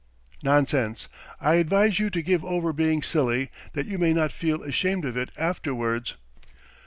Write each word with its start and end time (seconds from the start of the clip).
"'Nonsense, 0.41 1.07
I 1.39 1.57
advise 1.57 1.99
you 1.99 2.09
to 2.09 2.23
give 2.23 2.43
over 2.43 2.73
being 2.73 3.03
silly 3.03 3.51
that 3.73 3.85
you 3.85 3.99
may 3.99 4.13
not 4.13 4.31
feel 4.31 4.63
ashamed 4.63 5.05
of 5.05 5.15
it 5.15 5.29
afterwards.' 5.37 6.15